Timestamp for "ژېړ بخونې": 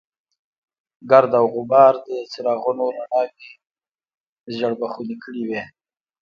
4.55-5.15